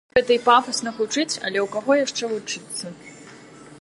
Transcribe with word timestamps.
Можа, 0.03 0.13
гэта 0.17 0.31
і 0.35 0.37
пафасна 0.45 0.93
гучыць, 0.97 1.39
але 1.45 1.59
ў 1.65 1.67
каго 1.75 1.91
яшчэ 1.99 2.31
вучыцца? 2.33 2.95